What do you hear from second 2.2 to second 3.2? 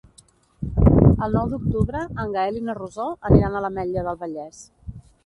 en Gaël i na Rosó